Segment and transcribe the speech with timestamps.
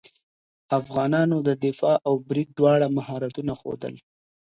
[0.79, 3.93] افغانانو د دفاع او برید دواړه مهارتونه ښودل.